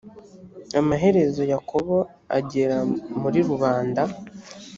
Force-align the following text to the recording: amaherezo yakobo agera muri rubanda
amaherezo 0.79 1.41
yakobo 1.53 1.95
agera 2.37 2.77
muri 3.21 3.39
rubanda 3.49 4.01